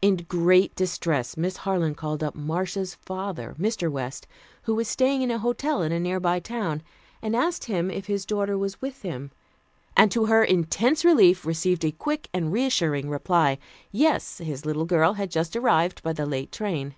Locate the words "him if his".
7.64-8.24